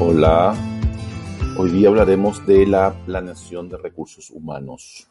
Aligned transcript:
Hola, 0.00 0.54
hoy 1.56 1.70
día 1.72 1.88
hablaremos 1.88 2.46
de 2.46 2.64
la 2.68 2.94
planeación 3.04 3.68
de 3.68 3.76
recursos 3.78 4.30
humanos. 4.30 5.08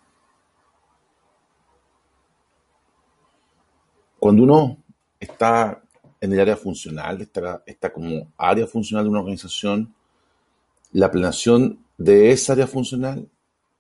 Cuando 4.18 4.44
uno 4.44 4.78
está 5.20 5.84
en 6.22 6.32
el 6.32 6.40
área 6.40 6.56
funcional, 6.56 7.20
está, 7.20 7.92
como 7.92 8.32
área 8.38 8.66
funcional 8.66 9.04
de 9.04 9.10
una 9.10 9.20
organización, 9.20 9.94
la 10.94 11.12
planeación 11.12 11.84
de 11.98 12.32
esa 12.32 12.54
área 12.54 12.68
funcional 12.68 13.28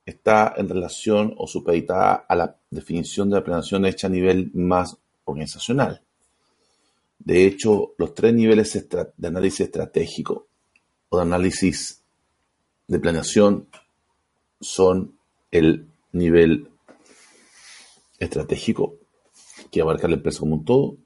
está 0.05 0.55
en 0.57 0.67
relación 0.67 1.33
o 1.37 1.47
supeditada 1.47 2.25
a 2.27 2.35
la 2.35 2.53
definición 2.69 3.29
de 3.29 3.37
la 3.37 3.45
planeación 3.45 3.85
hecha 3.85 4.07
a 4.07 4.09
nivel 4.09 4.51
más 4.53 4.97
organizacional. 5.23 6.01
De 7.17 7.45
hecho, 7.45 7.93
los 7.97 8.13
tres 8.13 8.33
niveles 8.33 8.89
de 8.89 9.27
análisis 9.27 9.61
estratégico 9.61 10.46
o 11.09 11.17
de 11.17 11.23
análisis 11.23 12.01
de 12.87 12.99
planeación 12.99 13.67
son 14.59 15.17
el 15.51 15.87
nivel 16.11 16.69
estratégico, 18.19 18.95
que 19.71 19.81
abarca 19.81 20.07
la 20.07 20.15
empresa 20.15 20.39
como 20.39 20.55
un 20.55 20.65
todo, 20.65 20.97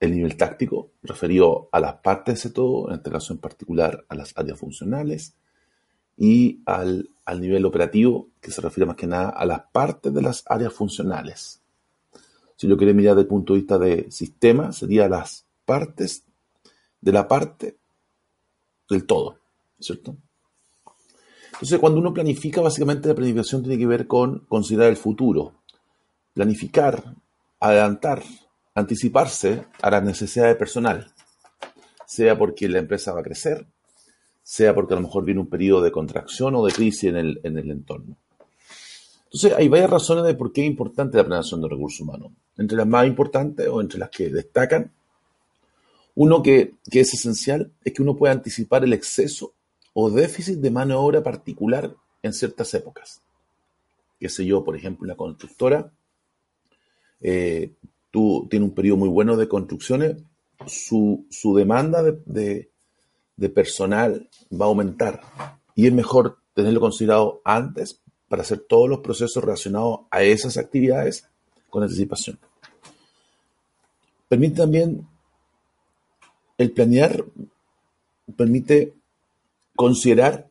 el 0.00 0.12
nivel 0.12 0.36
táctico, 0.36 0.90
referido 1.02 1.68
a 1.70 1.78
las 1.78 1.94
partes 1.94 2.34
de 2.34 2.38
ese 2.38 2.50
todo, 2.50 2.88
en 2.88 2.96
este 2.96 3.10
caso 3.10 3.32
en 3.32 3.38
particular 3.38 4.04
a 4.08 4.14
las 4.16 4.36
áreas 4.36 4.58
funcionales, 4.58 5.34
y 6.16 6.60
al, 6.66 7.08
al 7.24 7.40
nivel 7.40 7.64
operativo, 7.64 8.28
que 8.40 8.50
se 8.50 8.60
refiere 8.60 8.86
más 8.86 8.96
que 8.96 9.06
nada 9.06 9.30
a 9.30 9.46
las 9.46 9.62
partes 9.70 10.12
de 10.12 10.22
las 10.22 10.42
áreas 10.46 10.72
funcionales. 10.72 11.60
Si 12.56 12.66
lo 12.66 12.76
quiere 12.76 12.94
mirar 12.94 13.14
desde 13.14 13.22
el 13.22 13.28
punto 13.28 13.52
de 13.52 13.60
vista 13.60 13.78
de 13.78 14.10
sistema, 14.10 14.72
sería 14.72 15.08
las 15.08 15.46
partes 15.64 16.24
de 17.00 17.12
la 17.12 17.28
parte 17.28 17.76
del 18.92 19.04
todo, 19.04 19.38
¿cierto? 19.80 20.16
Entonces, 21.52 21.78
cuando 21.78 22.00
uno 22.00 22.12
planifica, 22.12 22.60
básicamente 22.60 23.08
la 23.08 23.14
planificación 23.14 23.62
tiene 23.62 23.78
que 23.78 23.86
ver 23.86 24.06
con 24.06 24.40
considerar 24.48 24.90
el 24.90 24.96
futuro, 24.96 25.54
planificar, 26.34 27.14
adelantar, 27.60 28.22
anticiparse 28.74 29.66
a 29.80 29.90
las 29.90 30.02
necesidades 30.02 30.56
personal, 30.56 31.12
sea 32.06 32.36
porque 32.36 32.68
la 32.68 32.78
empresa 32.78 33.12
va 33.12 33.20
a 33.20 33.24
crecer, 33.24 33.66
sea 34.42 34.74
porque 34.74 34.94
a 34.94 34.96
lo 34.96 35.02
mejor 35.02 35.24
viene 35.24 35.40
un 35.40 35.48
periodo 35.48 35.82
de 35.82 35.92
contracción 35.92 36.54
o 36.56 36.66
de 36.66 36.72
crisis 36.72 37.04
en 37.04 37.16
el, 37.16 37.40
en 37.44 37.58
el 37.58 37.70
entorno. 37.70 38.16
Entonces, 39.26 39.54
hay 39.56 39.68
varias 39.68 39.88
razones 39.88 40.24
de 40.24 40.34
por 40.34 40.52
qué 40.52 40.62
es 40.62 40.66
importante 40.66 41.16
la 41.16 41.24
planeación 41.24 41.62
de 41.62 41.68
recursos 41.68 42.00
humanos. 42.00 42.32
Entre 42.58 42.76
las 42.76 42.86
más 42.86 43.06
importantes 43.06 43.66
o 43.68 43.80
entre 43.80 43.98
las 43.98 44.10
que 44.10 44.28
destacan, 44.28 44.92
uno 46.14 46.42
que, 46.42 46.74
es 46.90 47.14
esencial 47.14 47.72
es 47.84 47.92
que 47.92 48.02
uno 48.02 48.16
pueda 48.16 48.32
anticipar 48.32 48.84
el 48.84 48.92
exceso 48.92 49.54
o 49.94 50.10
déficit 50.10 50.58
de 50.58 50.70
mano 50.70 50.94
de 50.94 51.00
obra 51.00 51.22
particular 51.22 51.94
en 52.22 52.32
ciertas 52.32 52.72
épocas. 52.74 53.22
Qué 54.18 54.28
sé 54.28 54.46
yo, 54.46 54.62
por 54.62 54.76
ejemplo, 54.76 55.06
la 55.06 55.16
constructora, 55.16 55.90
eh, 57.20 57.72
tú 58.10 58.46
tienes 58.48 58.68
un 58.68 58.74
periodo 58.74 58.98
muy 58.98 59.08
bueno 59.08 59.36
de 59.36 59.48
construcciones, 59.48 60.16
su, 60.66 61.26
su 61.30 61.56
demanda 61.56 62.02
de, 62.02 62.70
de, 63.36 63.48
personal 63.48 64.28
va 64.52 64.66
a 64.66 64.68
aumentar 64.68 65.20
y 65.74 65.86
es 65.86 65.92
mejor 65.92 66.38
tenerlo 66.54 66.78
considerado 66.78 67.40
antes 67.44 68.00
para 68.28 68.42
hacer 68.42 68.60
todos 68.60 68.88
los 68.88 69.00
procesos 69.00 69.42
relacionados 69.42 70.00
a 70.10 70.22
esas 70.22 70.56
actividades 70.56 71.28
con 71.68 71.82
anticipación. 71.82 72.38
Permite 74.28 74.56
también, 74.56 75.06
el 76.62 76.72
planear 76.72 77.24
permite 78.36 78.94
considerar 79.74 80.48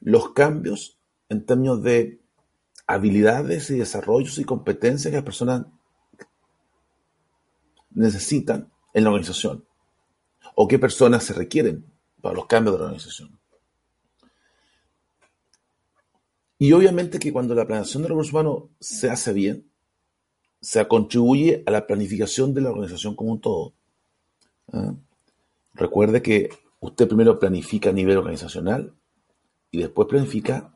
los 0.00 0.32
cambios 0.32 0.98
en 1.28 1.46
términos 1.46 1.82
de 1.82 2.20
habilidades 2.86 3.70
y 3.70 3.78
desarrollos 3.78 4.38
y 4.38 4.44
competencias 4.44 5.10
que 5.10 5.16
las 5.16 5.24
personas 5.24 5.66
necesitan 7.90 8.70
en 8.92 9.04
la 9.04 9.10
organización 9.10 9.64
o 10.56 10.66
qué 10.66 10.78
personas 10.78 11.24
se 11.24 11.32
requieren 11.32 11.84
para 12.20 12.34
los 12.34 12.46
cambios 12.46 12.74
de 12.74 12.78
la 12.80 12.84
organización. 12.86 13.38
Y 16.58 16.72
obviamente 16.72 17.18
que 17.18 17.32
cuando 17.32 17.54
la 17.54 17.66
planeación 17.66 18.02
de 18.02 18.08
recursos 18.08 18.32
humanos 18.32 18.64
se 18.80 19.08
hace 19.08 19.32
bien, 19.32 19.70
se 20.60 20.86
contribuye 20.86 21.62
a 21.66 21.70
la 21.70 21.86
planificación 21.86 22.52
de 22.52 22.60
la 22.60 22.70
organización 22.70 23.14
como 23.14 23.32
un 23.32 23.40
todo. 23.40 23.72
¿Ah? 24.72 24.94
Recuerde 25.74 26.22
que 26.22 26.50
usted 26.80 27.06
primero 27.06 27.38
planifica 27.38 27.90
a 27.90 27.92
nivel 27.92 28.18
organizacional 28.18 28.92
y 29.70 29.78
después 29.78 30.08
planifica 30.08 30.72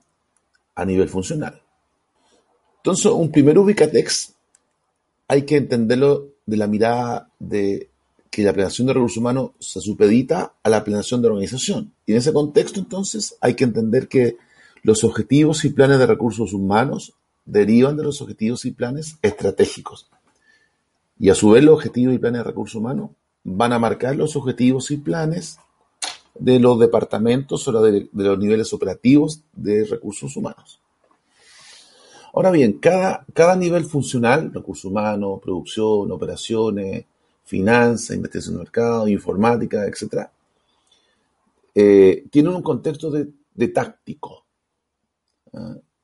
a 0.74 0.84
nivel 0.84 1.08
funcional. 1.08 1.62
Entonces, 2.78 3.06
un 3.06 3.30
primer 3.30 3.58
ubicatex 3.58 4.34
hay 5.28 5.42
que 5.42 5.56
entenderlo 5.56 6.28
de 6.46 6.56
la 6.56 6.66
mirada 6.66 7.30
de 7.38 7.90
que 8.30 8.42
la 8.42 8.52
planeación 8.52 8.86
de 8.86 8.94
recursos 8.94 9.16
humanos 9.16 9.52
se 9.58 9.80
supedita 9.80 10.54
a 10.62 10.68
la 10.68 10.84
planeación 10.84 11.22
de 11.22 11.28
organización. 11.28 11.92
Y 12.04 12.12
en 12.12 12.18
ese 12.18 12.32
contexto, 12.32 12.80
entonces, 12.80 13.36
hay 13.40 13.54
que 13.54 13.64
entender 13.64 14.08
que 14.08 14.36
los 14.82 15.04
objetivos 15.04 15.64
y 15.64 15.70
planes 15.70 15.98
de 15.98 16.06
recursos 16.06 16.52
humanos 16.52 17.14
derivan 17.46 17.96
de 17.96 18.02
los 18.02 18.20
objetivos 18.20 18.64
y 18.64 18.72
planes 18.72 19.16
estratégicos. 19.22 20.10
Y 21.18 21.30
a 21.30 21.34
su 21.34 21.50
vez 21.50 21.64
los 21.64 21.74
objetivos 21.74 22.14
y 22.14 22.18
planes 22.18 22.40
de 22.40 22.44
recursos 22.44 22.74
humanos 22.74 23.10
van 23.44 23.72
a 23.72 23.78
marcar 23.78 24.16
los 24.16 24.34
objetivos 24.36 24.90
y 24.90 24.96
planes 24.96 25.58
de 26.34 26.58
los 26.58 26.78
departamentos 26.80 27.68
o 27.68 27.82
de, 27.82 28.08
los 28.12 28.38
niveles 28.38 28.72
operativos 28.72 29.42
de 29.52 29.84
recursos 29.84 30.36
humanos. 30.36 30.80
Ahora 32.32 32.50
bien, 32.50 32.78
cada, 32.78 33.24
cada 33.32 33.54
nivel 33.54 33.84
funcional, 33.84 34.52
recursos 34.52 34.86
humanos, 34.86 35.40
producción, 35.40 36.10
operaciones, 36.10 37.04
finanzas, 37.44 38.16
investigación 38.16 38.56
de 38.56 38.60
mercado, 38.60 39.06
informática, 39.06 39.86
etc., 39.86 40.28
eh, 41.76 42.24
tiene 42.30 42.48
un 42.48 42.62
contexto 42.62 43.10
de 43.10 43.68
táctico. 43.68 44.44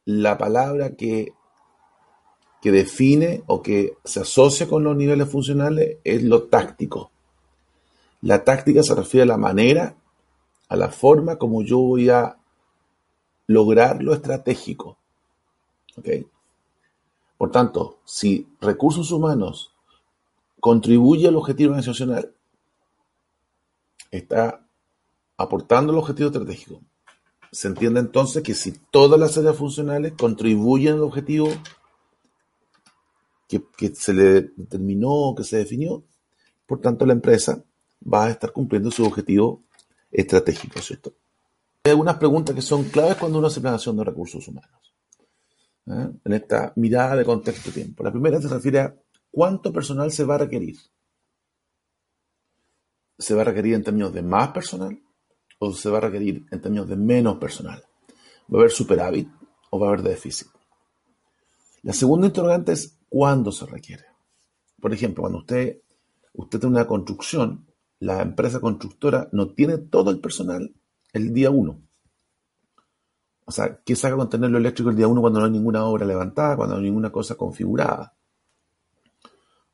La 0.04 0.38
palabra 0.38 0.94
que, 0.94 1.32
que 2.60 2.70
define 2.70 3.42
o 3.46 3.62
que 3.62 3.94
se 4.04 4.20
asocia 4.20 4.68
con 4.68 4.84
los 4.84 4.96
niveles 4.96 5.28
funcionales 5.28 5.98
es 6.04 6.22
lo 6.22 6.44
táctico. 6.44 7.10
La 8.22 8.44
táctica 8.44 8.82
se 8.82 8.94
refiere 8.94 9.22
a 9.22 9.26
la 9.26 9.38
manera, 9.38 9.96
a 10.68 10.76
la 10.76 10.88
forma 10.90 11.36
como 11.36 11.62
yo 11.62 11.78
voy 11.78 12.10
a 12.10 12.36
lograr 13.46 14.02
lo 14.02 14.14
estratégico. 14.14 14.98
Por 17.36 17.50
tanto, 17.50 17.98
si 18.04 18.48
recursos 18.60 19.10
humanos 19.10 19.74
contribuye 20.60 21.26
al 21.26 21.36
objetivo 21.36 21.70
organizacional, 21.70 22.32
está 24.10 24.64
aportando 25.36 25.92
el 25.92 25.98
objetivo 25.98 26.28
estratégico. 26.28 26.80
Se 27.50 27.68
entiende 27.68 28.00
entonces 28.00 28.42
que 28.42 28.54
si 28.54 28.72
todas 28.72 29.18
las 29.18 29.36
áreas 29.38 29.56
funcionales 29.56 30.12
contribuyen 30.18 30.94
al 30.94 31.02
objetivo 31.02 31.48
que, 33.48 33.94
se 33.94 34.14
le 34.14 34.24
determinó, 34.56 35.34
que 35.36 35.42
se 35.42 35.56
definió, 35.56 36.04
por 36.66 36.80
tanto 36.80 37.04
la 37.04 37.14
empresa 37.14 37.64
va 38.02 38.26
a 38.26 38.30
estar 38.30 38.52
cumpliendo 38.52 38.90
su 38.90 39.04
objetivo 39.04 39.64
estratégico, 40.10 40.80
¿cierto? 40.80 41.14
Hay 41.84 41.92
algunas 41.92 42.16
preguntas 42.16 42.54
que 42.54 42.62
son 42.62 42.84
claves 42.84 43.16
cuando 43.16 43.38
uno 43.38 43.46
hace 43.46 43.60
planeación 43.60 43.96
de 43.96 44.04
recursos 44.04 44.46
humanos. 44.48 44.94
¿eh? 45.86 46.10
En 46.24 46.32
esta 46.32 46.72
mirada 46.76 47.16
de 47.16 47.24
contexto-tiempo. 47.24 48.02
La 48.02 48.12
primera 48.12 48.40
se 48.40 48.48
refiere 48.48 48.80
a 48.80 48.94
cuánto 49.30 49.72
personal 49.72 50.12
se 50.12 50.24
va 50.24 50.34
a 50.34 50.38
requerir. 50.38 50.76
¿Se 53.18 53.34
va 53.34 53.42
a 53.42 53.44
requerir 53.44 53.74
en 53.74 53.84
términos 53.84 54.12
de 54.12 54.22
más 54.22 54.48
personal? 54.48 55.00
o 55.60 55.72
se 55.74 55.90
va 55.90 55.98
a 55.98 56.00
requerir 56.00 56.46
en 56.50 56.60
términos 56.60 56.88
de 56.88 56.96
menos 56.96 57.36
personal? 57.38 57.84
¿Va 58.52 58.58
a 58.58 58.60
haber 58.62 58.70
superávit 58.70 59.28
o 59.70 59.78
va 59.78 59.86
a 59.86 59.90
haber 59.90 60.02
déficit? 60.02 60.48
La 61.82 61.92
segunda 61.92 62.26
interrogante 62.26 62.72
es 62.72 62.98
cuándo 63.08 63.52
se 63.52 63.66
requiere. 63.66 64.04
Por 64.80 64.92
ejemplo, 64.92 65.22
cuando 65.22 65.38
usted, 65.38 65.82
usted 66.32 66.58
tiene 66.58 66.76
una 66.76 66.86
construcción, 66.86 67.66
la 68.00 68.22
empresa 68.22 68.60
constructora 68.60 69.28
no 69.32 69.48
tiene 69.50 69.78
todo 69.78 70.10
el 70.10 70.18
personal 70.18 70.72
el 71.12 71.32
día 71.32 71.50
1. 71.50 71.80
O 73.44 73.52
sea, 73.52 73.80
¿qué 73.84 73.96
saca 73.96 74.16
con 74.16 74.30
tenerlo 74.30 74.58
eléctrico 74.58 74.90
el 74.90 74.96
día 74.96 75.08
1 75.08 75.20
cuando 75.20 75.40
no 75.40 75.46
hay 75.46 75.52
ninguna 75.52 75.84
obra 75.84 76.06
levantada, 76.06 76.56
cuando 76.56 76.74
no 76.74 76.80
hay 76.80 76.86
ninguna 76.86 77.10
cosa 77.10 77.34
configurada? 77.34 78.14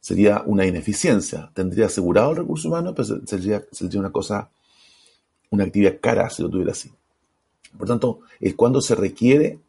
Sería 0.01 0.43
una 0.47 0.67
ineficiencia. 0.67 1.51
Tendría 1.55 1.87
asegurado 1.87 2.31
el 2.31 2.37
recurso 2.39 2.69
humano, 2.69 2.95
pero 2.95 3.27
sería, 3.27 3.65
sería 3.71 4.01
una 4.01 4.13
cosa 4.13 4.51
una 5.51 5.65
actividad 5.65 5.99
cara 6.01 6.29
si 6.31 6.43
lo 6.43 6.51
tuviera 6.51 6.73
así. 6.73 6.91
Por 7.77 7.87
tanto, 7.87 8.21
el 8.41 8.57
cuando 8.57 8.81
se 8.81 8.95
requiere 8.95 9.61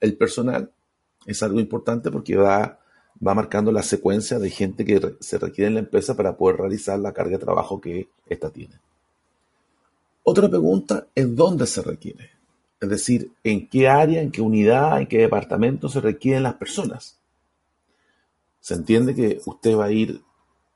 el 0.00 0.16
personal 0.16 0.70
es 1.26 1.42
algo 1.42 1.60
importante 1.60 2.10
porque 2.10 2.36
va, 2.36 2.78
va 3.24 3.34
marcando 3.34 3.72
la 3.72 3.82
secuencia 3.82 4.38
de 4.38 4.50
gente 4.50 4.84
que 4.84 5.16
se 5.20 5.38
requiere 5.38 5.68
en 5.68 5.74
la 5.74 5.80
empresa 5.80 6.16
para 6.16 6.36
poder 6.36 6.56
realizar 6.58 6.98
la 6.98 7.12
carga 7.12 7.38
de 7.38 7.44
trabajo 7.44 7.80
que 7.80 8.08
ésta 8.28 8.50
tiene. 8.50 8.78
Otra 10.22 10.48
pregunta 10.48 11.06
es 11.14 11.34
dónde 11.36 11.66
se 11.66 11.82
requiere. 11.82 12.30
Es 12.80 12.88
decir, 12.88 13.30
en 13.42 13.68
qué 13.68 13.88
área, 13.88 14.20
en 14.20 14.30
qué 14.30 14.42
unidad, 14.42 15.00
en 15.00 15.06
qué 15.06 15.18
departamento 15.18 15.88
se 15.88 16.00
requieren 16.00 16.42
las 16.42 16.54
personas. 16.54 17.18
Se 18.60 18.74
entiende 18.74 19.14
que 19.14 19.40
usted 19.46 19.76
va 19.76 19.86
a 19.86 19.92
ir 19.92 20.20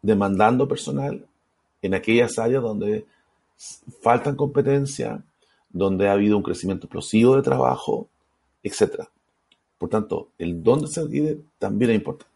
demandando 0.01 0.69
personal 0.69 1.27
en 1.83 1.95
aquellas 1.95 2.39
áreas 2.39 2.63
donde 2.63 3.05
faltan 4.01 4.37
competencia, 4.37 5.23
donde 5.69 6.09
ha 6.09 6.13
habido 6.13 6.37
un 6.37 6.43
crecimiento 6.43 6.87
explosivo 6.87 7.37
de 7.37 7.43
trabajo, 7.43 8.09
etc. 8.63 9.05
Por 9.77 9.89
tanto, 9.89 10.29
el 10.39 10.63
dónde 10.63 10.87
se 10.87 11.03
requiere 11.03 11.41
también 11.59 11.91
es 11.91 11.97
importante. 11.97 12.30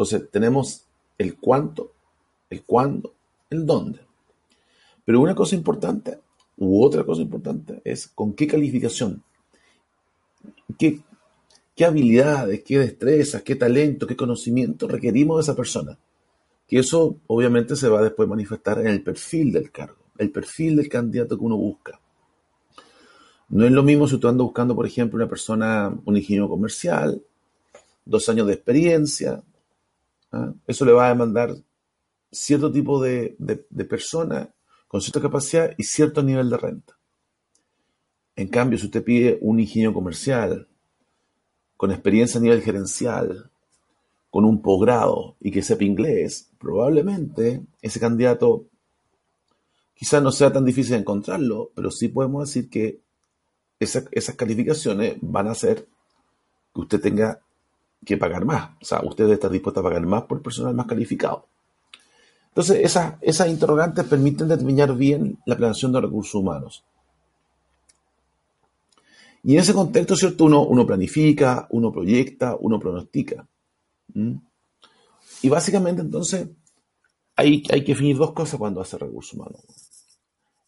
Entonces, 0.00 0.30
tenemos 0.30 0.86
el 1.18 1.36
cuánto, 1.36 1.92
el 2.48 2.62
cuándo, 2.62 3.12
el 3.50 3.66
dónde. 3.66 4.00
Pero 5.04 5.20
una 5.20 5.34
cosa 5.34 5.54
importante, 5.54 6.18
u 6.56 6.82
otra 6.82 7.04
cosa 7.04 7.20
importante, 7.20 7.82
es 7.84 8.06
con 8.06 8.32
qué 8.32 8.46
calificación, 8.46 9.22
qué, 10.78 11.02
habilidades, 11.84 12.62
qué 12.62 12.78
destrezas, 12.78 13.42
qué 13.42 13.56
talento, 13.56 14.06
qué 14.06 14.16
conocimiento 14.16 14.88
requerimos 14.88 15.36
de 15.36 15.42
esa 15.42 15.54
persona. 15.54 15.98
Que 16.66 16.78
eso 16.78 17.18
obviamente 17.26 17.76
se 17.76 17.90
va 17.90 17.98
a 17.98 18.04
después 18.04 18.26
manifestar 18.26 18.78
en 18.78 18.86
el 18.86 19.02
perfil 19.02 19.52
del 19.52 19.70
cargo, 19.70 19.98
el 20.16 20.30
perfil 20.30 20.76
del 20.76 20.88
candidato 20.88 21.36
que 21.36 21.44
uno 21.44 21.58
busca. 21.58 22.00
No 23.50 23.66
es 23.66 23.72
lo 23.72 23.82
mismo 23.82 24.08
si 24.08 24.14
usted 24.14 24.30
anda 24.30 24.44
buscando, 24.44 24.74
por 24.74 24.86
ejemplo, 24.86 25.18
una 25.18 25.28
persona, 25.28 25.94
un 26.06 26.16
ingeniero 26.16 26.48
comercial, 26.48 27.22
dos 28.06 28.26
años 28.30 28.46
de 28.46 28.54
experiencia. 28.54 29.42
¿Ah? 30.32 30.52
Eso 30.66 30.84
le 30.84 30.92
va 30.92 31.06
a 31.06 31.10
demandar 31.10 31.54
cierto 32.30 32.70
tipo 32.70 33.02
de, 33.02 33.36
de 33.38 33.84
persona 33.84 34.52
con 34.86 35.00
cierta 35.00 35.20
capacidad 35.20 35.72
y 35.76 35.84
cierto 35.84 36.22
nivel 36.22 36.50
de 36.50 36.56
renta. 36.56 36.98
En 38.36 38.48
cambio, 38.48 38.78
si 38.78 38.86
usted 38.86 39.04
pide 39.04 39.38
un 39.40 39.60
ingeniero 39.60 39.92
comercial 39.92 40.66
con 41.76 41.90
experiencia 41.90 42.38
a 42.38 42.42
nivel 42.42 42.62
gerencial, 42.62 43.50
con 44.30 44.44
un 44.44 44.62
posgrado 44.62 45.36
y 45.40 45.50
que 45.50 45.62
sepa 45.62 45.84
inglés, 45.84 46.50
probablemente 46.58 47.62
ese 47.82 47.98
candidato 47.98 48.66
quizás 49.94 50.22
no 50.22 50.32
sea 50.32 50.52
tan 50.52 50.64
difícil 50.64 50.92
de 50.92 51.00
encontrarlo, 51.00 51.72
pero 51.74 51.90
sí 51.90 52.08
podemos 52.08 52.48
decir 52.48 52.70
que 52.70 53.00
esas 53.78 54.34
calificaciones 54.36 55.16
van 55.20 55.48
a 55.48 55.52
hacer 55.52 55.86
que 56.72 56.80
usted 56.80 57.00
tenga 57.00 57.40
que 58.04 58.16
pagar 58.16 58.44
más. 58.44 58.70
O 58.80 58.84
sea, 58.84 59.00
usted 59.02 59.24
debe 59.24 59.34
estar 59.34 59.50
dispuesto 59.50 59.80
a 59.80 59.82
pagar 59.82 60.04
más 60.06 60.22
por 60.24 60.42
personal 60.42 60.74
más 60.74 60.86
calificado. 60.86 61.46
Entonces, 62.48 62.80
esas, 62.82 63.14
esas 63.20 63.48
interrogantes 63.48 64.04
permiten 64.04 64.48
determinar 64.48 64.94
bien 64.96 65.38
la 65.46 65.56
planeación 65.56 65.92
de 65.92 66.00
recursos 66.00 66.34
humanos. 66.34 66.84
Y 69.42 69.54
en 69.54 69.60
ese 69.60 69.72
contexto, 69.72 70.16
¿cierto? 70.16 70.44
Uno, 70.44 70.64
uno 70.64 70.86
planifica, 70.86 71.66
uno 71.70 71.92
proyecta, 71.92 72.56
uno 72.58 72.78
pronostica. 72.78 73.46
Y 75.42 75.48
básicamente, 75.48 76.02
entonces, 76.02 76.48
hay, 77.36 77.62
hay 77.70 77.84
que 77.84 77.92
definir 77.92 78.16
dos 78.16 78.32
cosas 78.32 78.58
cuando 78.58 78.80
hace 78.80 78.98
recursos 78.98 79.34
humanos. 79.34 79.62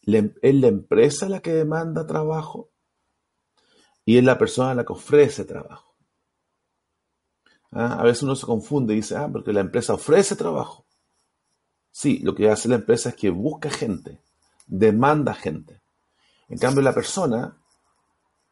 ¿Es 0.05 0.55
la 0.55 0.69
empresa 0.69 1.29
la 1.29 1.41
que 1.41 1.53
demanda 1.53 2.07
trabajo 2.07 2.71
y 4.05 4.19
es 4.19 4.25
la 4.25 4.39
persona 4.39 4.75
la 4.75 4.85
que 4.85 4.93
ofrece 4.93 5.45
trabajo. 5.45 5.92
¿Ah? 7.73 7.99
A 7.99 8.05
veces 8.05 8.23
uno 8.23 8.37
se 8.37 8.47
confunde 8.47 8.93
y 8.93 8.97
dice, 8.97 9.17
ah, 9.17 9.29
porque 9.33 9.53
la 9.53 9.61
empresa 9.61 9.95
ofrece 9.95 10.37
trabajo. 10.37 10.85
Sí, 11.91 12.19
lo 12.21 12.35
que 12.35 12.51
hace 12.51 12.69
la 12.69 12.77
empresa 12.77 13.11
es 13.11 13.17
que 13.17 13.31
busca 13.31 13.71
gente, 13.71 14.19
demanda 14.67 15.35
gente. 15.35 15.81
En 16.49 16.59
cambio, 16.59 16.83
la 16.83 16.95
persona 16.95 17.57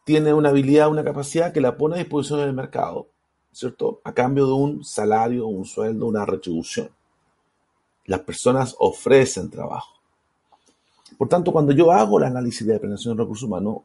tiene 0.05 0.33
una 0.35 0.51
habilidad, 0.51 0.89
una 0.89 1.05
capacidad 1.05 1.53
que 1.53 1.61
la 1.61 1.77
pone 1.77 1.95
a 1.95 1.99
disposición 1.99 2.41
en 2.41 2.49
el 2.49 2.55
mercado, 2.55 3.09
¿cierto? 3.53 4.01
A 4.05 4.13
cambio 4.13 4.47
de 4.47 4.53
un 4.53 4.85
salario, 4.85 5.47
un 5.47 5.65
sueldo, 5.65 6.07
una 6.07 6.25
retribución. 6.27 6.91
Las 8.07 8.21
personas 8.21 8.75
ofrecen 8.79 9.51
trabajo. 9.51 10.01
Por 11.17 11.29
tanto, 11.29 11.53
cuando 11.53 11.73
yo 11.73 11.93
hago 11.93 12.19
el 12.19 12.25
análisis 12.25 12.67
de 12.67 12.79
planeación 12.79 13.17
de 13.17 13.23
recursos 13.23 13.47
humanos, 13.47 13.79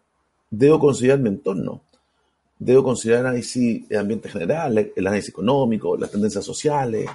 debo 0.50 0.80
considerar 0.80 1.20
mi 1.20 1.30
entorno. 1.30 1.82
Debo 2.58 2.84
considerar 2.84 3.26
análisis 3.26 3.88
de 3.90 3.98
ambiente 3.98 4.30
general, 4.30 4.92
el 4.96 5.08
análisis 5.08 5.30
económico, 5.30 5.98
las 5.98 6.12
tendencias 6.12 6.46
sociales, 6.46 7.10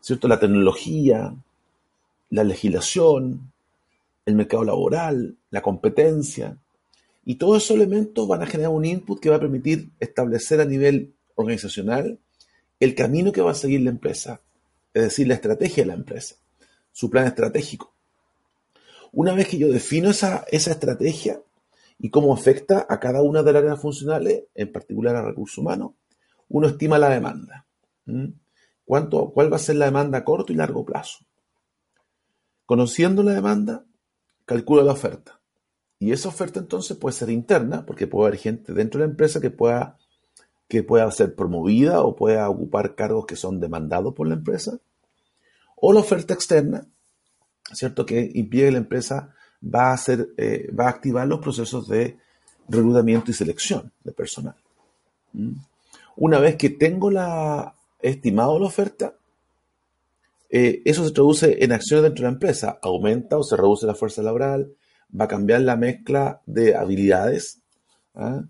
¿cierto? 0.00 0.28
la 0.28 0.40
tecnología, 0.40 1.34
la 2.30 2.44
legislación, 2.44 3.52
el 4.24 4.34
mercado 4.34 4.64
laboral, 4.64 5.36
la 5.50 5.62
competencia. 5.62 6.56
Y 7.24 7.36
todos 7.36 7.64
esos 7.64 7.76
elementos 7.76 8.26
van 8.26 8.42
a 8.42 8.46
generar 8.46 8.72
un 8.72 8.84
input 8.84 9.20
que 9.20 9.30
va 9.30 9.36
a 9.36 9.40
permitir 9.40 9.90
establecer 10.00 10.60
a 10.60 10.64
nivel 10.64 11.12
organizacional 11.34 12.18
el 12.80 12.94
camino 12.94 13.32
que 13.32 13.40
va 13.40 13.52
a 13.52 13.54
seguir 13.54 13.80
la 13.82 13.90
empresa, 13.90 14.40
es 14.92 15.02
decir, 15.02 15.28
la 15.28 15.34
estrategia 15.34 15.82
de 15.82 15.88
la 15.88 15.94
empresa, 15.94 16.36
su 16.92 17.10
plan 17.10 17.26
estratégico. 17.26 17.92
Una 19.12 19.34
vez 19.34 19.48
que 19.48 19.58
yo 19.58 19.68
defino 19.68 20.10
esa, 20.10 20.44
esa 20.50 20.72
estrategia, 20.72 21.40
y 21.98 22.10
cómo 22.10 22.34
afecta 22.34 22.86
a 22.88 23.00
cada 23.00 23.22
una 23.22 23.42
de 23.42 23.52
las 23.52 23.62
áreas 23.62 23.80
funcionales, 23.80 24.44
en 24.54 24.72
particular 24.72 25.16
a 25.16 25.22
recursos 25.22 25.58
humanos, 25.58 25.92
uno 26.48 26.68
estima 26.68 26.98
la 26.98 27.08
demanda. 27.08 27.66
¿Cuánto, 28.84 29.30
¿Cuál 29.30 29.52
va 29.52 29.56
a 29.56 29.60
ser 29.60 29.76
la 29.76 29.86
demanda 29.86 30.18
a 30.18 30.24
corto 30.24 30.52
y 30.52 30.56
largo 30.56 30.84
plazo? 30.84 31.24
Conociendo 32.66 33.22
la 33.22 33.32
demanda, 33.32 33.84
calcula 34.44 34.82
la 34.82 34.92
oferta. 34.92 35.40
Y 35.98 36.12
esa 36.12 36.28
oferta 36.28 36.60
entonces 36.60 36.96
puede 36.96 37.14
ser 37.14 37.30
interna, 37.30 37.86
porque 37.86 38.06
puede 38.06 38.28
haber 38.28 38.38
gente 38.38 38.74
dentro 38.74 39.00
de 39.00 39.06
la 39.06 39.10
empresa 39.10 39.40
que 39.40 39.50
pueda, 39.50 39.98
que 40.68 40.82
pueda 40.82 41.10
ser 41.10 41.34
promovida 41.34 42.02
o 42.02 42.16
pueda 42.16 42.48
ocupar 42.48 42.94
cargos 42.94 43.26
que 43.26 43.36
son 43.36 43.60
demandados 43.60 44.14
por 44.14 44.28
la 44.28 44.34
empresa. 44.34 44.78
O 45.76 45.92
la 45.92 46.00
oferta 46.00 46.34
externa, 46.34 46.86
¿cierto? 47.72 48.04
Que 48.04 48.30
impide 48.34 48.66
que 48.66 48.72
la 48.72 48.78
empresa 48.78 49.34
va 49.62 49.94
a, 49.94 50.00
eh, 50.36 50.70
va 50.72 50.86
a 50.86 50.90
activar 50.90 51.26
los 51.26 51.40
procesos 51.40 51.88
de 51.88 52.18
reclutamiento 52.68 53.30
y 53.30 53.34
selección 53.34 53.92
de 54.02 54.12
personal. 54.12 54.56
¿Mm? 55.32 55.52
Una 56.16 56.38
vez 56.38 56.56
que 56.56 56.70
tengo 56.70 57.10
la, 57.10 57.74
estimado 58.00 58.58
la 58.58 58.66
oferta, 58.66 59.14
eh, 60.48 60.82
eso 60.84 61.04
se 61.04 61.12
traduce 61.12 61.62
en 61.62 61.72
acciones 61.72 62.04
dentro 62.04 62.22
de 62.22 62.30
la 62.30 62.34
empresa. 62.34 62.78
Aumenta 62.82 63.36
o 63.36 63.42
se 63.42 63.56
reduce 63.56 63.86
la 63.86 63.94
fuerza 63.94 64.22
laboral, 64.22 64.72
va 65.18 65.26
a 65.26 65.28
cambiar 65.28 65.60
la 65.62 65.76
mezcla 65.76 66.40
de 66.46 66.74
habilidades, 66.74 67.60
¿ah? 68.14 68.42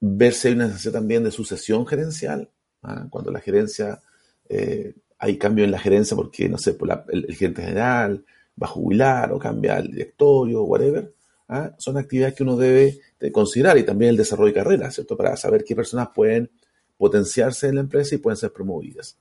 ver 0.00 0.32
si 0.32 0.48
hay 0.48 0.54
una 0.54 0.66
necesidad 0.66 0.94
también 0.94 1.24
de 1.24 1.30
sucesión 1.30 1.86
gerencial, 1.86 2.48
¿ah? 2.82 3.06
cuando 3.10 3.30
la 3.30 3.40
gerencia, 3.40 4.00
eh, 4.48 4.94
hay 5.18 5.36
cambio 5.36 5.64
en 5.64 5.70
la 5.70 5.78
gerencia 5.78 6.16
porque, 6.16 6.48
no 6.48 6.58
sé, 6.58 6.74
por 6.74 7.04
el, 7.08 7.26
el 7.28 7.34
gerente 7.34 7.62
general, 7.62 8.24
va 8.60 8.66
a 8.66 8.70
jubilar 8.70 9.32
o 9.32 9.38
cambia 9.38 9.78
el 9.78 9.90
directorio, 9.90 10.62
whatever, 10.64 11.12
¿ah? 11.48 11.74
son 11.78 11.96
actividades 11.96 12.34
que 12.34 12.42
uno 12.42 12.56
debe 12.56 13.00
considerar 13.32 13.78
y 13.78 13.84
también 13.84 14.10
el 14.10 14.16
desarrollo 14.16 14.48
de 14.48 14.60
carrera, 14.60 14.90
¿cierto? 14.90 15.16
Para 15.16 15.36
saber 15.36 15.64
qué 15.64 15.74
personas 15.74 16.08
pueden 16.14 16.50
potenciarse 16.96 17.68
en 17.68 17.76
la 17.76 17.80
empresa 17.80 18.14
y 18.14 18.18
pueden 18.18 18.36
ser 18.36 18.52
promovidas. 18.52 19.18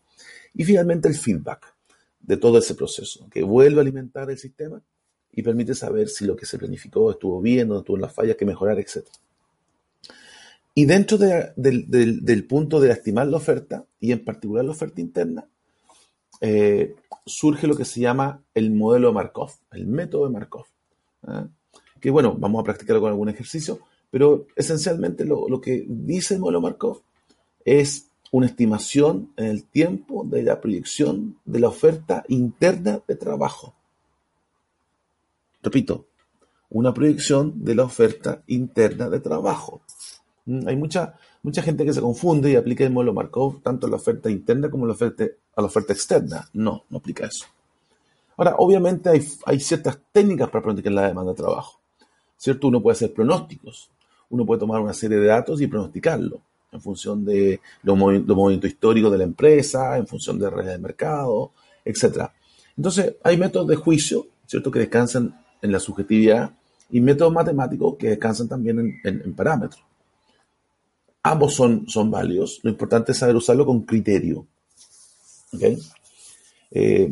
Y 0.53 0.63
finalmente 0.63 1.07
el 1.07 1.15
feedback 1.15 1.73
de 2.19 2.37
todo 2.37 2.57
ese 2.57 2.75
proceso, 2.75 3.27
que 3.29 3.43
vuelve 3.43 3.79
a 3.79 3.81
alimentar 3.81 4.29
el 4.29 4.37
sistema 4.37 4.81
y 5.31 5.41
permite 5.41 5.73
saber 5.73 6.09
si 6.09 6.25
lo 6.25 6.35
que 6.35 6.45
se 6.45 6.57
planificó 6.57 7.11
estuvo 7.11 7.41
bien 7.41 7.71
o 7.71 7.79
estuvo 7.79 7.97
en 7.97 8.01
las 8.01 8.13
fallas 8.13 8.35
que 8.35 8.45
mejorar, 8.45 8.79
etc. 8.79 9.05
Y 10.73 10.85
dentro 10.85 11.17
del 11.17 12.45
punto 12.47 12.79
de 12.79 12.91
estimar 12.91 13.27
la 13.27 13.37
oferta, 13.37 13.85
y 13.99 14.11
en 14.11 14.23
particular 14.23 14.65
la 14.65 14.71
oferta 14.71 15.01
interna, 15.01 15.47
eh, 16.41 16.95
surge 17.25 17.67
lo 17.67 17.75
que 17.75 17.85
se 17.85 17.99
llama 17.99 18.41
el 18.53 18.71
modelo 18.71 19.09
de 19.09 19.13
Markov, 19.13 19.51
el 19.71 19.87
método 19.87 20.25
de 20.25 20.31
Markov. 20.31 20.65
¿ah? 21.23 21.47
Que 21.99 22.09
bueno, 22.09 22.35
vamos 22.37 22.61
a 22.61 22.63
practicarlo 22.63 23.01
con 23.01 23.11
algún 23.11 23.29
ejercicio, 23.29 23.79
pero 24.09 24.47
esencialmente 24.55 25.25
lo, 25.25 25.61
que 25.61 25.85
dice 25.87 26.35
el 26.35 26.39
modelo 26.39 26.61
Markov 26.61 27.01
es 27.65 28.07
una 28.31 28.47
estimación 28.47 29.31
en 29.37 29.45
el 29.45 29.65
tiempo 29.65 30.23
de 30.25 30.43
la 30.43 30.61
proyección 30.61 31.37
de 31.45 31.59
la 31.59 31.67
oferta 31.67 32.23
interna 32.27 33.01
de 33.07 33.15
trabajo. 33.15 33.73
Repito, 35.61 36.05
una 36.69 36.93
proyección 36.93 37.65
de 37.65 37.75
la 37.75 37.83
oferta 37.83 38.43
interna 38.47 39.09
de 39.09 39.19
trabajo. 39.19 39.81
Mm, 40.45 40.67
hay 40.67 40.75
mucha, 40.75 41.15
mucha 41.43 41.61
gente 41.61 41.85
que 41.85 41.93
se 41.93 42.01
confunde 42.01 42.51
y 42.51 42.55
aplica 42.55 42.83
el 42.83 42.91
modelo 42.91 43.13
Markov 43.13 43.61
tanto 43.61 43.87
a 43.87 43.89
la 43.89 43.95
oferta 43.95 44.29
interna 44.29 44.69
como 44.69 44.85
a 44.85 44.87
la 44.87 44.93
oferta, 44.93 45.25
a 45.55 45.61
la 45.61 45.67
oferta 45.67 45.93
externa. 45.93 46.49
No, 46.53 46.83
no 46.89 46.97
aplica 46.97 47.25
eso. 47.25 47.45
Ahora, 48.37 48.55
obviamente 48.57 49.09
hay, 49.09 49.59
ciertas 49.59 49.99
técnicas 50.13 50.49
para 50.49 50.61
pronosticar 50.61 50.93
la 50.93 51.07
demanda 51.07 51.33
de 51.33 51.37
trabajo. 51.37 51.79
¿Cierto? 52.37 52.69
Uno 52.69 52.81
puede 52.81 52.93
hacer 52.93 53.13
pronósticos. 53.13 53.89
Uno 54.29 54.45
puede 54.45 54.61
tomar 54.61 54.79
una 54.79 54.93
serie 54.93 55.17
de 55.17 55.27
datos 55.27 55.59
y 55.59 55.67
pronosticarlo 55.67 56.39
en 56.71 56.81
función 56.81 57.25
de 57.25 57.59
los, 57.83 57.97
movimientos 57.97 58.69
históricos 58.69 59.11
de 59.11 59.17
la 59.17 59.23
empresa, 59.23 59.97
en 59.97 60.07
función 60.07 60.39
de 60.39 60.49
redes 60.49 60.71
de 60.71 60.77
mercado, 60.77 61.51
etc. 61.83 62.29
Entonces, 62.77 63.15
hay 63.23 63.37
métodos 63.37 63.67
de 63.67 63.75
juicio, 63.75 64.27
¿cierto?, 64.45 64.71
que 64.71 64.79
descansan 64.79 65.37
en 65.61 65.71
la 65.71 65.79
subjetividad 65.79 66.51
y 66.89 67.01
métodos 67.01 67.33
matemáticos 67.33 67.95
que 67.97 68.09
descansan 68.09 68.47
también 68.47 69.01
en, 69.03 69.33
parámetros. 69.33 69.83
Ambos 71.29 71.53
son, 71.53 71.87
son 71.87 72.09
válidos, 72.09 72.59
lo 72.63 72.71
importante 72.71 73.11
es 73.11 73.19
saber 73.19 73.35
usarlo 73.35 73.63
con 73.63 73.83
criterio. 73.83 74.47
Eh, 76.71 77.07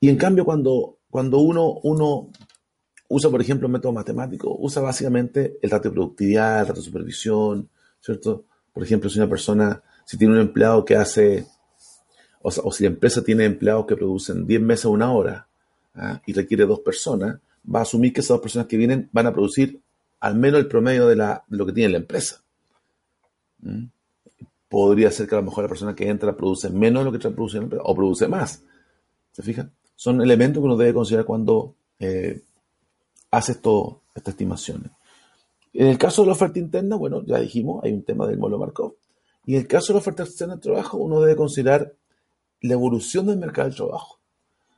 y 0.00 0.08
en 0.10 0.16
cambio, 0.16 0.44
cuando, 0.44 0.98
cuando 1.08 1.38
uno, 1.38 1.80
uno 1.82 2.28
usa, 3.08 3.30
por 3.30 3.40
ejemplo, 3.40 3.66
un 3.66 3.72
método 3.72 3.92
matemático, 3.92 4.54
usa 4.60 4.82
básicamente 4.82 5.58
el 5.62 5.70
ratio 5.70 5.90
de 5.90 5.94
productividad, 5.94 6.60
el 6.60 6.66
ratio 6.66 6.82
de 6.82 6.86
supervisión, 6.86 7.70
¿cierto? 8.02 8.44
Por 8.70 8.82
ejemplo, 8.82 9.08
si 9.08 9.18
una 9.18 9.30
persona, 9.30 9.82
si 10.04 10.18
tiene 10.18 10.34
un 10.34 10.40
empleado 10.40 10.84
que 10.84 10.96
hace, 10.96 11.46
o, 12.42 12.70
si 12.70 12.84
la 12.84 12.90
empresa 12.90 13.24
tiene 13.24 13.46
empleados 13.46 13.86
que 13.86 13.96
producen 13.96 14.46
10 14.46 14.60
meses 14.60 14.84
a 14.84 14.90
una 14.90 15.10
hora 15.10 15.48
¿ah? 15.94 16.20
y 16.26 16.34
requiere 16.34 16.66
dos 16.66 16.80
personas, 16.80 17.38
va 17.64 17.78
a 17.78 17.82
asumir 17.84 18.12
que 18.12 18.20
esas 18.20 18.28
dos 18.28 18.42
personas 18.42 18.68
que 18.68 18.76
vienen 18.76 19.08
van 19.10 19.26
a 19.26 19.32
producir 19.32 19.80
al 20.20 20.34
menos 20.34 20.60
el 20.60 20.68
promedio 20.68 21.06
de, 21.06 21.16
la, 21.16 21.44
lo 21.48 21.64
que 21.64 21.72
tiene 21.72 21.92
la 21.92 21.98
empresa. 21.98 22.42
Podría 24.68 25.10
ser 25.10 25.28
que 25.28 25.34
a 25.34 25.38
lo 25.38 25.44
mejor 25.44 25.64
la 25.64 25.68
persona 25.68 25.94
que 25.94 26.08
entra 26.08 26.36
produce 26.36 26.70
menos 26.70 27.04
de 27.04 27.10
lo 27.10 27.18
que 27.18 27.28
la 27.28 27.34
empresa, 27.58 27.82
o 27.84 27.94
produce 27.94 28.28
más. 28.28 28.62
¿Se 29.32 29.42
fijan? 29.42 29.72
Son 29.96 30.20
elementos 30.20 30.60
que 30.60 30.66
uno 30.66 30.76
debe 30.76 30.94
considerar 30.94 31.24
cuando 31.24 31.74
eh, 31.98 32.42
hace 33.30 33.52
estas 33.52 34.32
estimaciones. 34.34 34.90
En 35.72 35.86
el 35.86 35.98
caso 35.98 36.22
de 36.22 36.26
la 36.26 36.32
oferta 36.32 36.58
interna, 36.58 36.96
bueno, 36.96 37.22
ya 37.24 37.38
dijimos, 37.38 37.82
hay 37.84 37.92
un 37.92 38.02
tema 38.02 38.26
del 38.26 38.38
modelo 38.38 38.58
Markov. 38.58 38.94
Y 39.44 39.54
en 39.54 39.62
el 39.62 39.66
caso 39.66 39.88
de 39.88 39.94
la 39.94 40.00
oferta 40.00 40.22
externa 40.22 40.56
de 40.56 40.60
trabajo, 40.60 40.98
uno 40.98 41.20
debe 41.20 41.36
considerar 41.36 41.94
la 42.60 42.74
evolución 42.74 43.26
del 43.26 43.38
mercado 43.38 43.68
del 43.68 43.76
trabajo, 43.76 44.18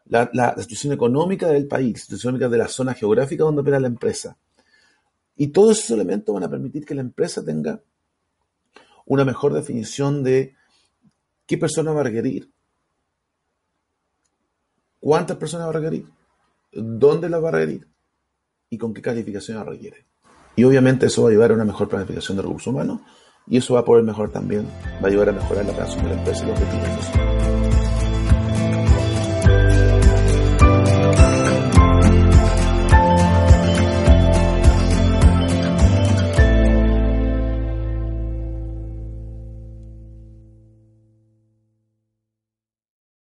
la, 0.06 0.54
situación 0.58 0.92
económica 0.92 1.48
del 1.48 1.66
país, 1.66 1.94
la 1.94 2.00
situación 2.00 2.36
económica 2.36 2.52
de 2.52 2.58
la 2.58 2.68
zona 2.68 2.94
geográfica 2.94 3.44
donde 3.44 3.62
opera 3.62 3.80
la 3.80 3.86
empresa. 3.86 4.36
Y 5.36 5.48
todos 5.48 5.78
esos 5.78 5.90
elementos 5.92 6.34
van 6.34 6.44
a 6.44 6.50
permitir 6.50 6.84
que 6.84 6.94
la 6.94 7.00
empresa 7.00 7.44
tenga 7.44 7.80
una 9.10 9.24
mejor 9.24 9.52
definición 9.52 10.22
de 10.22 10.54
qué 11.44 11.58
persona 11.58 11.90
va 11.90 12.02
a 12.02 12.04
requerir, 12.04 12.48
cuántas 15.00 15.36
personas 15.36 15.66
va 15.66 15.70
a 15.70 15.80
requerir, 15.80 16.06
dónde 16.70 17.28
las 17.28 17.42
va 17.42 17.48
a 17.48 17.52
requerir 17.52 17.88
y 18.68 18.78
con 18.78 18.94
qué 18.94 19.02
calificación 19.02 19.66
requiere. 19.66 20.06
Y 20.54 20.62
obviamente 20.62 21.06
eso 21.06 21.24
va 21.24 21.30
a 21.30 21.32
llevar 21.32 21.50
a 21.50 21.54
una 21.54 21.64
mejor 21.64 21.88
planificación 21.88 22.36
de 22.36 22.42
recursos 22.42 22.68
humanos 22.68 23.00
y 23.48 23.56
eso 23.56 23.74
va 23.74 23.80
a 23.80 23.84
poder 23.84 24.04
mejorar 24.04 24.30
también, 24.30 24.68
va 25.02 25.08
a 25.08 25.10
llevar 25.10 25.30
a 25.30 25.32
mejorar 25.32 25.64
la 25.64 25.72
operación 25.72 26.04
de 26.04 26.10
la 26.10 26.16
empresa 26.16 26.44
y 26.44 26.48
los 26.48 26.60
objetivos 26.60 27.29